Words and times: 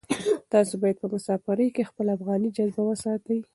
تاسو 0.53 0.73
باید 0.81 0.97
په 1.01 1.07
مسافرۍ 1.13 1.67
کې 1.75 1.87
خپله 1.89 2.09
افغاني 2.17 2.49
جذبه 2.57 2.83
وساتئ. 2.85 3.39